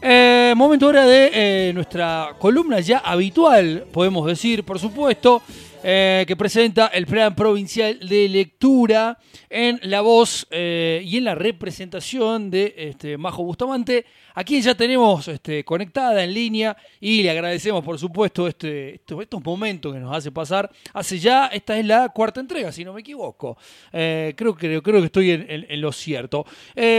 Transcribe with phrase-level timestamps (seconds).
[0.00, 5.42] Eh, momento ahora de eh, nuestra columna ya habitual, podemos decir, por supuesto,
[5.82, 9.18] eh, que presenta el Plan Provincial de Lectura
[9.50, 15.26] en la voz y en la representación de este, Majo Bustamante, a quien ya tenemos
[15.26, 20.30] este, conectada en línea y le agradecemos, por supuesto, este, estos, momentos que nos hace
[20.30, 20.70] pasar.
[20.92, 23.56] Hace ya, esta es la cuarta entrega, si no me equivoco.
[23.90, 26.44] creo, creo, creo que estoy en, en lo cierto.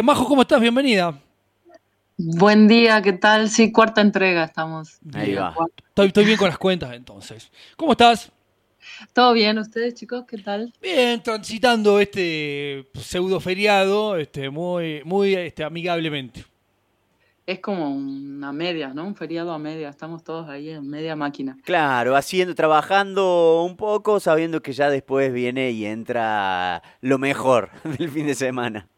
[0.03, 0.59] Majo, ¿cómo estás?
[0.59, 1.28] Bienvenida.
[2.21, 3.49] Buen día, ¿qué tal?
[3.49, 4.99] Sí, cuarta entrega estamos.
[5.13, 5.55] Ahí va.
[5.95, 7.49] Estoy, bien con las cuentas entonces.
[7.77, 8.29] ¿Cómo estás?
[9.13, 10.25] Todo bien, ¿ustedes chicos?
[10.27, 10.73] ¿Qué tal?
[10.81, 16.43] Bien, transitando este pseudo feriado este, muy, muy este, amigablemente.
[17.45, 19.07] Es como una media, ¿no?
[19.07, 19.87] Un feriado a media.
[19.87, 21.57] Estamos todos ahí en media máquina.
[21.63, 28.09] Claro, haciendo, trabajando un poco, sabiendo que ya después viene y entra lo mejor del
[28.09, 28.89] fin de semana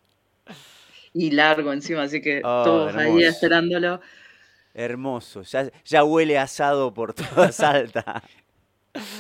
[1.13, 4.01] y largo encima, así que oh, todos ahí esperándolo.
[4.73, 8.23] Hermoso, ya, ya huele asado por toda Salta.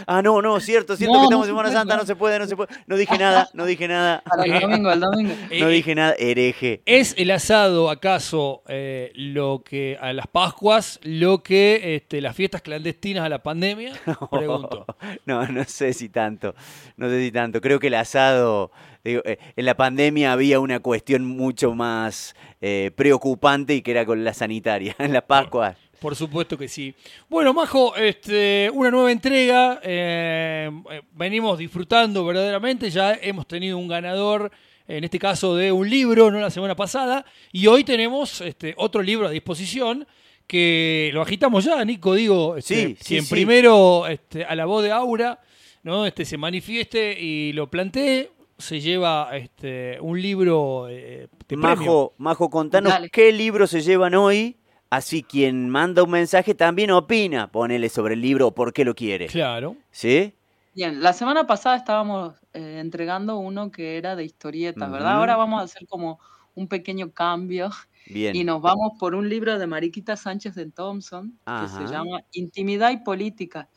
[0.07, 2.55] Ah, no, no, cierto, cierto que estamos en Semana Santa, no se puede, no se
[2.55, 2.69] puede.
[2.87, 4.23] No dije nada, no dije nada.
[4.43, 5.33] el domingo, el domingo.
[5.59, 6.81] No dije nada, hereje.
[6.85, 12.61] ¿Es el asado acaso eh, lo que a las Pascuas, lo que este, las fiestas
[12.61, 13.93] clandestinas a la pandemia?
[14.31, 14.85] Pregunto.
[15.25, 16.55] No, no sé si tanto,
[16.97, 17.61] no sé si tanto.
[17.61, 18.71] Creo que el asado,
[19.03, 24.05] digo, eh, en la pandemia había una cuestión mucho más eh, preocupante y que era
[24.05, 24.95] con la sanitaria.
[24.99, 25.77] En las Pascuas.
[26.01, 26.95] Por supuesto que sí.
[27.29, 29.79] Bueno, Majo, este, una nueva entrega.
[29.83, 30.71] Eh,
[31.13, 32.89] venimos disfrutando verdaderamente.
[32.89, 34.51] Ya hemos tenido un ganador,
[34.87, 37.23] en este caso de un libro, no la semana pasada.
[37.51, 40.07] Y hoy tenemos este, otro libro a disposición
[40.47, 42.15] que lo agitamos ya, Nico.
[42.15, 45.39] Digo, este, sí, quien primero este, a la voz de Aura
[45.83, 46.07] ¿no?
[46.07, 52.49] este, se manifieste y lo plantee, se lleva este, un libro eh, de Majo, Majo,
[52.49, 54.57] contanos qué libros se llevan hoy
[54.91, 58.93] Así quien manda un mensaje también opina, ponele sobre el libro o por qué lo
[58.93, 59.27] quiere.
[59.27, 59.77] Claro.
[59.89, 60.35] ¿Sí?
[60.75, 65.13] Bien, la semana pasada estábamos eh, entregando uno que era de historietas, ¿verdad?
[65.13, 66.19] Ahora vamos a hacer como
[66.55, 67.69] un pequeño cambio
[68.05, 68.35] Bien.
[68.35, 72.91] y nos vamos por un libro de Mariquita Sánchez de Thompson que se llama Intimidad
[72.91, 73.69] y Política.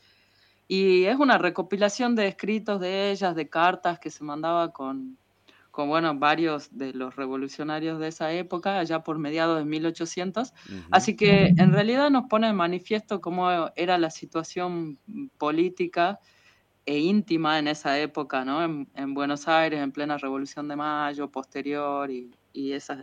[0.67, 5.17] Y es una recopilación de escritos de ellas, de cartas que se mandaba con,
[5.75, 10.53] con bueno, varios de los revolucionarios de esa época, allá por mediados de 1800.
[10.93, 15.01] Así que en realidad nos pone de manifiesto cómo era la situación
[15.37, 16.21] política
[16.87, 18.87] e íntima en esa época, ¿no?
[18.95, 22.31] En, Buenos Aires, en plena Revolución de Mayo, posterior, y,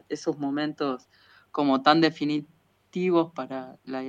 [0.08, 1.10] esos momentos
[1.52, 4.02] como tan definitivos para la,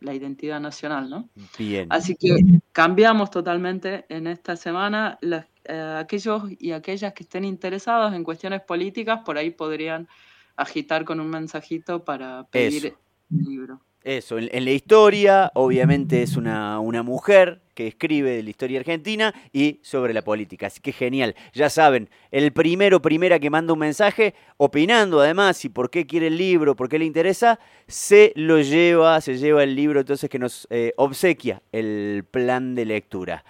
[0.00, 1.30] la identidad nacional, ¿no?
[1.58, 1.86] Bien.
[1.88, 2.36] Así que
[2.72, 8.62] cambiamos totalmente en esta semana las eh, aquellos y aquellas que estén interesados en cuestiones
[8.62, 10.08] políticas, por ahí podrían
[10.56, 12.94] agitar con un mensajito para pedir
[13.30, 13.80] el libro.
[14.04, 19.32] Eso, en, la historia, obviamente es una, una, mujer que escribe de la historia argentina
[19.52, 20.66] y sobre la política.
[20.66, 21.36] Así que genial.
[21.54, 26.26] Ya saben, el primero, primera que manda un mensaje, opinando además y por qué quiere
[26.26, 30.40] el libro, por qué le interesa, se lo lleva, se lleva el libro entonces que
[30.40, 33.44] nos eh, obsequia el plan de lectura.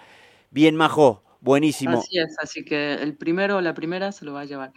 [0.51, 1.99] Bien, Majo, Buenísimo.
[1.99, 4.71] Así es, así que el primero o la primera se lo va a llevar.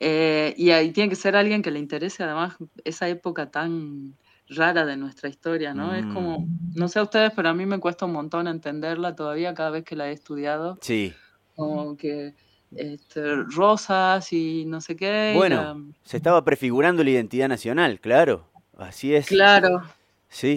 [0.00, 4.16] Eh, y ahí tiene que ser alguien que le interese además esa época tan
[4.48, 5.94] rara de nuestra historia, ¿no?
[5.94, 6.72] Es como, mm.
[6.74, 9.84] no sé a ustedes, pero a mí me cuesta un montón entenderla todavía cada vez
[9.84, 10.78] que la he estudiado.
[10.80, 11.14] Sí.
[11.54, 12.34] Como que
[12.74, 15.34] este, rosas y no sé qué.
[15.36, 18.50] Bueno, se estaba prefigurando la identidad nacional, claro.
[18.76, 19.26] Así es.
[19.28, 19.82] Claro,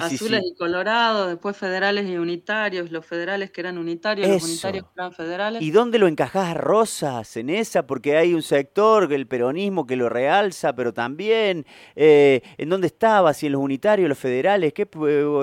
[0.01, 4.91] Azules y colorados, después federales y unitarios, los federales que eran unitarios, los unitarios que
[4.95, 5.61] eran federales.
[5.63, 7.87] ¿Y dónde lo encajás Rosas en esa?
[7.87, 13.33] Porque hay un sector, el peronismo, que lo realza, pero también, eh, ¿en dónde estaba?
[13.33, 14.87] Si en los unitarios, los federales, ¿qué,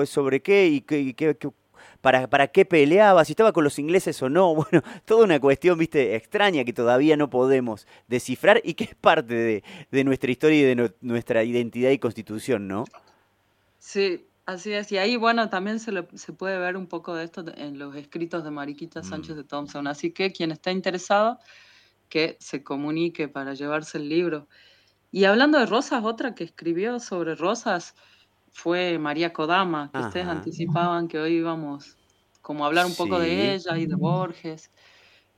[0.05, 1.37] ¿sobre qué y qué,
[1.99, 4.55] para, para, qué peleaba, si estaba con los ingleses o no.
[4.61, 9.33] Bueno, toda una cuestión, viste, extraña que todavía no podemos descifrar y que es parte
[9.33, 12.85] de, de nuestra historia y de nuestra identidad y constitución, ¿no?
[13.81, 14.91] Sí, así es.
[14.91, 18.43] Y ahí, bueno, también se, se puede ver un poco de esto en los escritos
[18.43, 19.03] de Mariquita mm.
[19.03, 19.87] Sánchez de Thompson.
[19.87, 21.39] Así que quien está interesado,
[22.07, 24.47] que se comunique para llevarse el libro.
[25.11, 27.95] Y hablando de Rosas, otra que escribió sobre Rosas
[28.51, 31.97] fue María Kodama, que ustedes anticipaban que hoy íbamos
[32.43, 34.69] como a hablar un poco de ella y de Borges.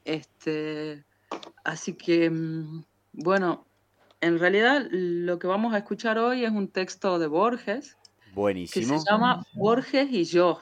[0.04, 1.06] Este,
[1.64, 3.66] así que, mm, bueno,
[4.20, 7.98] en realidad lo que vamos a escuchar hoy es un texto de Borges,
[8.34, 8.94] Buenísimo.
[8.96, 10.60] Que se llama Borges y yo,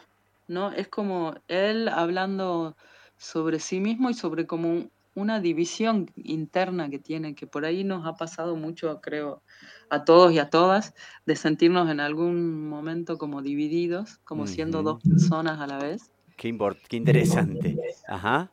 [0.48, 0.72] ¿no?
[0.72, 2.76] Es como él hablando
[3.18, 8.06] sobre sí mismo y sobre como una división interna que tiene, que por ahí nos
[8.06, 9.42] ha pasado mucho, creo,
[9.90, 10.94] a todos y a todas,
[11.26, 16.12] de sentirnos en algún momento como divididos, como siendo dos personas a la vez.
[16.38, 16.58] Qué,
[16.88, 17.78] qué interesante.
[18.08, 18.50] Ajá.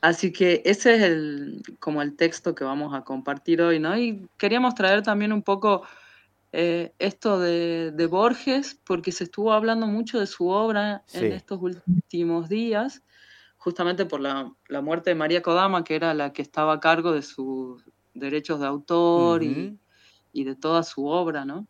[0.00, 3.96] Así que ese es el, como el texto que vamos a compartir hoy, ¿no?
[3.96, 5.82] Y queríamos traer también un poco
[6.56, 12.48] eh, esto de, Borges, porque se estuvo hablando mucho de su obra en estos últimos
[12.48, 13.02] días,
[13.56, 17.22] justamente por la, muerte de María Kodama, que era la que estaba a cargo de
[17.22, 17.82] sus
[18.14, 19.76] derechos de autor y,
[20.32, 21.66] de toda su obra, ¿no?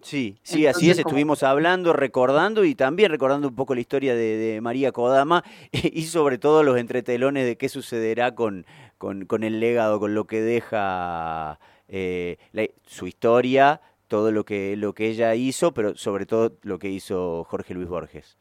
[0.00, 4.60] Sí, sí, así es, estuvimos hablando, recordando y también recordando un poco la historia de,
[4.62, 5.42] María Kodama
[5.72, 8.64] y sobre todo los entretelones de qué sucederá con,
[8.96, 12.38] con, el legado, con lo que deja eh,
[12.86, 13.80] su historia
[14.10, 17.88] todo lo que, lo que ella hizo, pero sobre todo lo que hizo Jorge Luis
[17.88, 18.36] Borges.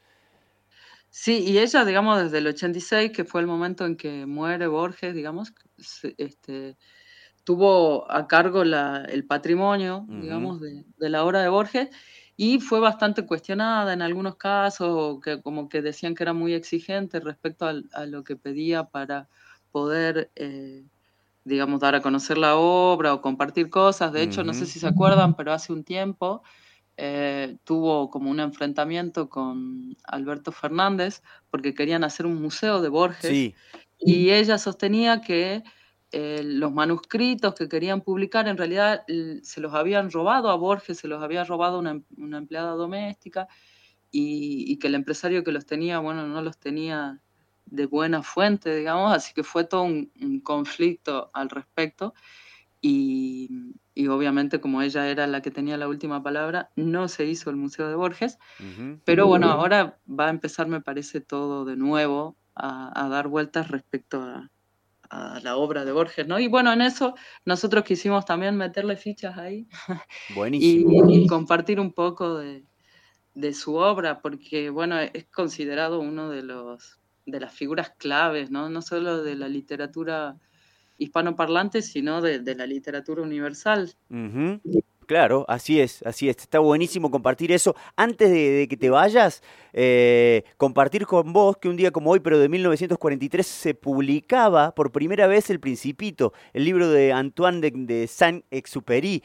[1.09, 5.13] Sí, y ella, digamos, desde el 86, que fue el momento en que muere Borges,
[5.13, 5.53] digamos,
[6.17, 6.75] este,
[7.43, 11.89] tuvo a cargo el patrimonio, digamos, de, la obra de Borges
[12.35, 17.19] y fue bastante cuestionada en algunos casos, que como que decían que era muy exigente
[17.19, 19.29] respecto a, lo que pedía para
[19.71, 20.83] poder eh,
[21.43, 24.11] digamos, dar a conocer la obra o compartir cosas.
[24.13, 26.43] De hecho, no sé si se acuerdan, pero hace un tiempo
[26.97, 33.53] eh, tuvo como un enfrentamiento con Alberto Fernández porque querían hacer un museo de Borges.
[33.97, 35.63] Y ella sostenía que
[36.11, 39.03] eh, los manuscritos que querían publicar en realidad
[39.43, 43.47] se los habían robado a Borges, se los había robado una, una empleada doméstica
[44.11, 47.21] y, y, que el empresario que los tenía, bueno, no los tenía
[47.71, 52.13] de buena fuente, digamos, así que fue todo un, conflicto al respecto
[52.81, 53.49] y,
[54.09, 57.89] obviamente como ella era la que tenía la última palabra, no se hizo el Museo
[57.89, 58.37] de Borges,
[59.03, 64.21] pero bueno, ahora va a empezar, me parece, todo de nuevo a, dar vueltas respecto
[64.21, 64.49] a,
[65.41, 66.37] la obra de Borges, ¿no?
[66.37, 69.67] Y bueno, en eso nosotros quisimos también meterle fichas ahí
[70.35, 71.09] Buenísimo.
[71.09, 72.63] y, compartir un poco de,
[73.33, 78.69] de su obra, porque bueno, es considerado uno de los de las figuras claves, ¿no?
[78.69, 80.37] No solo de la literatura
[80.97, 83.95] hispanoparlante, sino de, la literatura universal.
[85.09, 86.37] Claro, así es, así es.
[86.37, 87.75] Está buenísimo compartir eso.
[87.95, 89.41] Antes de, que te vayas,
[89.73, 94.91] eh, compartir con vos que un día como hoy, pero de 1943, se publicaba por
[94.91, 99.23] primera vez El Principito, el libro de Antoine de, de Saint-Exupéry.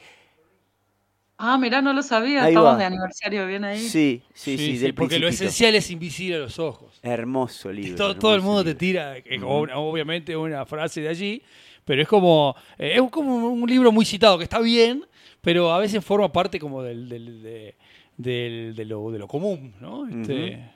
[1.37, 3.79] Ah, mirá, no lo sabía, estamos de aniversario bien ahí.
[3.79, 6.97] Sí, sí, sí, del porque lo esencial es invisible a los ojos.
[7.01, 7.95] Hermoso libro.
[7.97, 11.41] Todo, todo el mundo te tira, obviamente una frase de allí,
[11.83, 15.05] pero es como, eh, es como un libro muy citado, que está bien,
[15.41, 20.07] pero a veces forma parte como del, del, de, lo, de lo común, ¿no?
[20.07, 20.71] Este,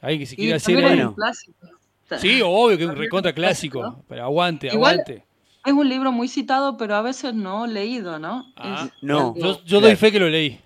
[0.00, 0.80] Hay que si quiere hacer...
[0.80, 1.14] Bueno.
[2.16, 5.27] Sí, obvio que es un recontra clásico, pero aguante, aguante.
[5.64, 8.52] Es un libro muy citado, pero a veces no leído, ¿no?
[8.56, 9.34] Ah, no.
[9.64, 10.60] Yo, doy fe que lo leí.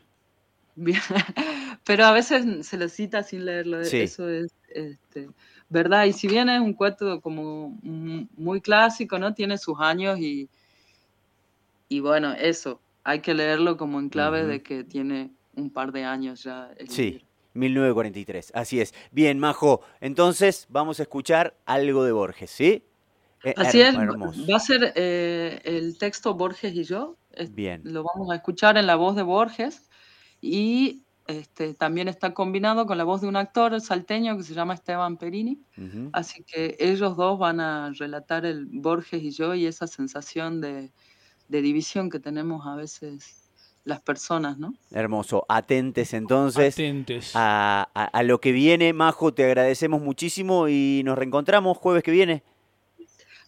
[0.74, 1.00] Bien.
[1.84, 3.80] pero a veces se lo cita sin leerlo.
[3.80, 5.28] Eso es este,
[5.68, 6.04] verdad.
[6.04, 9.34] Y si bien es un cuento como muy clásico, ¿no?
[9.34, 10.48] Tiene sus años y,
[11.88, 12.80] y bueno, eso.
[13.04, 16.70] Hay que leerlo como en clave de que tiene un par de años ya.
[16.88, 17.24] sí.
[17.54, 18.94] 1943, así es.
[19.10, 22.82] Bien, Majo, entonces vamos a escuchar algo de Borges, ¿sí?
[23.44, 27.16] Eh, Así es, va a ser eh, el texto Borges y yo.
[27.50, 27.80] Bien.
[27.84, 29.88] Lo vamos a escuchar en la voz de Borges
[30.40, 34.74] y este, también está combinado con la voz de un actor salteño que se llama
[34.74, 35.60] Esteban Perini.
[36.12, 40.92] Así que ellos dos van a relatar el Borges y yo y esa sensación de,
[41.48, 43.50] división que tenemos a veces
[43.84, 44.74] las personas, ¿no?
[44.90, 45.44] Hermoso.
[45.48, 47.32] Atentes entonces Atentes.
[47.34, 48.92] A, a, lo que viene.
[48.92, 52.42] Majo, te agradecemos muchísimo y nos reencontramos jueves que viene.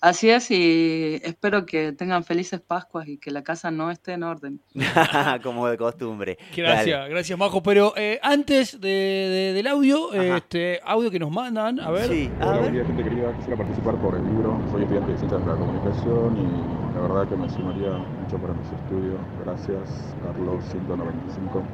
[0.05, 4.23] Así es, y espero que tengan felices Pascuas y que la casa no esté en
[4.23, 4.61] orden.
[5.43, 6.37] Como de costumbre.
[6.55, 7.63] Gracias, gracias Majo.
[7.63, 12.11] Pero eh, antes del audio, este audio que nos mandan, a ver.
[12.11, 14.61] Sí, a Hola, gente querida, quisiera participar por el libro.
[14.71, 18.53] Soy estudiante de Ciencias de la Comunicación y la verdad que me sumaría mucho para
[18.53, 19.19] mis estudios.
[19.43, 21.65] Gracias, Carlos 195.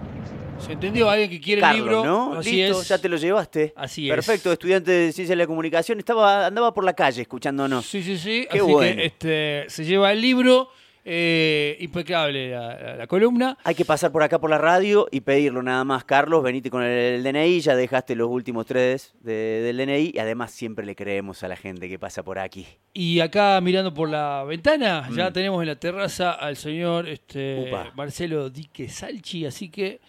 [0.60, 1.08] ¿Se entendió?
[1.08, 2.04] Alguien que quiere el libro.
[2.04, 2.34] ¿no?
[2.34, 3.72] Así Listo, ya te lo llevaste.
[3.76, 4.14] Así es.
[4.14, 5.98] Perfecto, estudiante de Ciencia de la Comunicación.
[5.98, 7.86] Estaba, andaba por la calle escuchándonos.
[7.86, 8.46] Sí, sí, sí.
[8.50, 10.70] Qué Así que este, se lleva el libro.
[11.02, 13.56] Eh, impecable la, columna.
[13.64, 16.04] Hay que pasar por acá por la radio y pedirlo nada más.
[16.04, 20.84] Carlos, venite con el, DNI, ya dejaste los últimos tres del DNI y además siempre
[20.84, 22.66] le creemos a la gente que pasa por aquí.
[22.92, 25.32] Y acá mirando por la ventana, ya mm.
[25.32, 30.00] tenemos en la terraza al señor este, Marcelo Dique Salchi, así que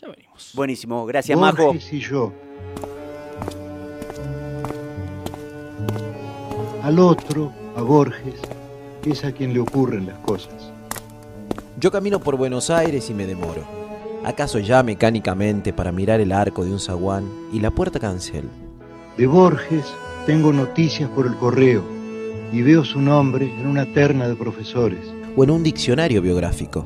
[0.00, 0.52] ya venimos.
[0.54, 1.74] Buenísimo, gracias Majo.
[1.74, 2.32] y yo.
[6.82, 8.40] Al otro a Borges,
[9.04, 10.72] es a quien le ocurren las cosas.
[11.78, 13.62] Yo camino por Buenos Aires y me demoro.
[14.24, 18.48] ¿Acaso ya mecánicamente para mirar el arco de un zaguán y la puerta cancel?
[19.16, 19.84] De Borges
[20.26, 21.82] tengo noticias por el correo
[22.52, 25.00] y veo su nombre en una terna de profesores.
[25.36, 26.84] O en un diccionario biográfico.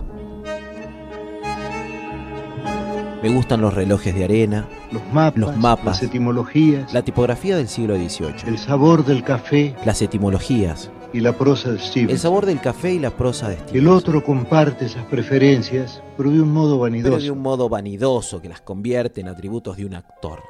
[3.22, 7.68] Me gustan los relojes de arena, los mapas, los mapas, las etimologías, la tipografía del
[7.68, 12.10] siglo XVIII, el sabor del café, las etimologías y la prosa de Stevens.
[12.10, 13.76] El sabor del café y la prosa de Stevens.
[13.76, 17.12] El otro comparte esas preferencias, pero de un modo vanidoso.
[17.12, 20.42] Pero de un modo vanidoso que las convierte en atributos de un actor.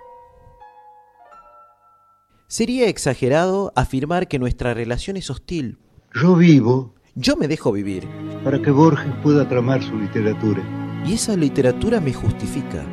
[2.46, 5.76] Sería exagerado afirmar que nuestra relación es hostil.
[6.14, 6.94] Yo vivo.
[7.16, 8.08] Yo me dejo vivir.
[8.42, 12.84] Para que Borges pueda tramar su literatura y esa literatura me justifica.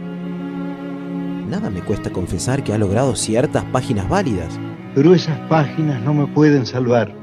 [1.48, 4.60] Nada me cuesta confesar que ha logrado ciertas páginas válidas.
[4.96, 7.14] Pero esas páginas no me pueden salvar.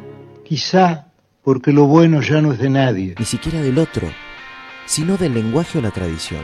[0.45, 1.07] Quizá
[1.43, 3.15] porque lo bueno ya no es de nadie.
[3.19, 4.09] Ni siquiera del otro,
[4.87, 6.43] sino del lenguaje o la tradición.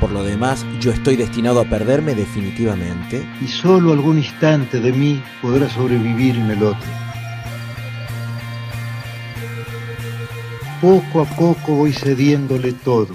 [0.00, 3.26] Por lo demás, yo estoy destinado a perderme definitivamente.
[3.40, 7.07] Y solo algún instante de mí podrá sobrevivir en el otro.
[10.80, 13.08] Poco a poco voy cediéndole todo,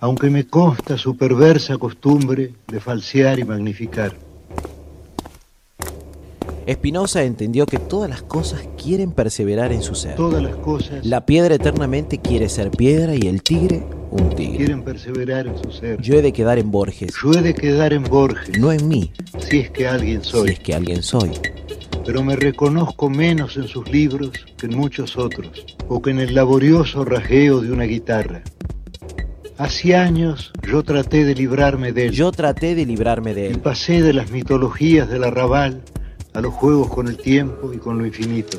[0.00, 4.16] aunque me consta su perversa costumbre de falsear y magnificar.
[6.66, 10.16] Espinosa entendió que todas las cosas quieren perseverar en su ser.
[10.16, 11.06] Todas las cosas.
[11.06, 14.56] La piedra eternamente quiere ser piedra y el tigre un tigre.
[14.56, 16.00] Quieren perseverar en su ser.
[16.00, 17.14] Yo he de quedar en Borges.
[17.22, 18.58] Yo he de quedar en Borges.
[18.58, 19.12] No en mí.
[19.38, 20.48] Si es que alguien soy.
[20.48, 21.30] Si es que alguien soy
[22.04, 26.34] pero me reconozco menos en sus libros que en muchos otros, o que en el
[26.34, 28.42] laborioso rajeo de una guitarra.
[29.56, 32.12] Hace años yo traté de librarme de él.
[32.12, 33.56] Yo traté de librarme de él.
[33.56, 35.82] Y pasé de las mitologías del arrabal
[36.32, 38.58] a los juegos con el tiempo y con lo infinito.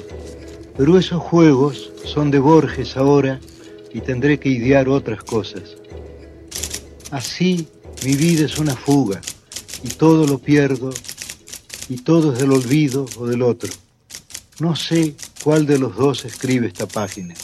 [0.77, 3.39] Pero esos juegos son de Borges ahora
[3.93, 5.77] y tendré que idear otras cosas.
[7.11, 7.67] Así
[8.05, 9.21] mi vida es una fuga
[9.83, 10.91] y todo lo pierdo
[11.89, 13.71] y todo es del olvido o del otro.
[14.59, 17.35] No sé cuál de los dos escribe esta página.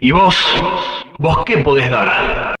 [0.00, 0.36] ¿Y vos?
[1.16, 2.57] ¿Vos qué podés dar?